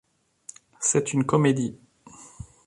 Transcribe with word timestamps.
C'est 0.79 1.13
une 1.13 1.25
comédie. 1.27 1.77